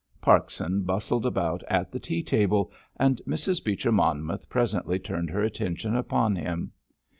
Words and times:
Parkson 0.19 0.81
bustled 0.81 1.27
about 1.27 1.61
at 1.67 1.91
the 1.91 1.99
tea 1.99 2.23
table, 2.23 2.71
and 2.95 3.21
Mrs. 3.27 3.63
Beecher 3.63 3.91
Monmouth 3.91 4.49
presently 4.49 4.97
turned 4.97 5.29
her 5.29 5.43
attention 5.43 5.95
upon 5.95 6.35
him. 6.35 6.71